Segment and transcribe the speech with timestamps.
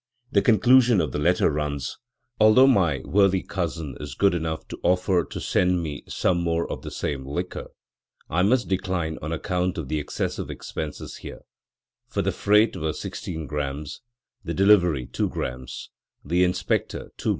[0.31, 1.99] The conclusion of the letter runs:
[2.39, 6.81] "Although my worthy cousin is good enough to offer to send me some more of
[6.81, 7.67] the same liquor,
[8.27, 11.41] I must decline on account of the excessive expenses here;
[12.07, 13.61] for the freight was 16 gr.,
[14.43, 15.47] the delivery 2 gr.,
[16.25, 17.29] the inspector 2 gr.